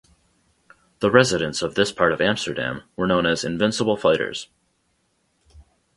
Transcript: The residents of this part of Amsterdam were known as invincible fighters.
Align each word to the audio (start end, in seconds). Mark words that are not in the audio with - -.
The 0.97 1.11
residents 1.11 1.61
of 1.61 1.75
this 1.75 1.91
part 1.91 2.11
of 2.11 2.19
Amsterdam 2.21 2.81
were 2.95 3.05
known 3.05 3.27
as 3.27 3.43
invincible 3.43 3.95
fighters. 3.97 4.47